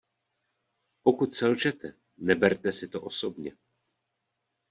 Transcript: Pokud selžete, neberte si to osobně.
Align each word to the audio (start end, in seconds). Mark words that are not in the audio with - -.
Pokud 1.03 1.33
selžete, 1.33 1.93
neberte 2.17 2.71
si 2.71 2.87
to 2.87 3.01
osobně. 3.01 3.57